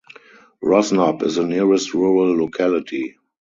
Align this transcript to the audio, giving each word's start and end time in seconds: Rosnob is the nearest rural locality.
Rosnob 0.63 1.21
is 1.21 1.35
the 1.35 1.45
nearest 1.45 1.93
rural 1.93 2.35
locality. 2.35 3.19